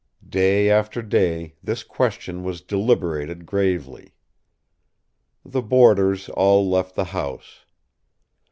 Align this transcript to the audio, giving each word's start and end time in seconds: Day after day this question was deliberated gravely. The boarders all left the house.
Day 0.27 0.67
after 0.67 1.03
day 1.03 1.57
this 1.61 1.83
question 1.83 2.43
was 2.43 2.61
deliberated 2.61 3.45
gravely. 3.45 4.15
The 5.45 5.61
boarders 5.61 6.27
all 6.29 6.67
left 6.67 6.95
the 6.95 7.05
house. 7.13 7.65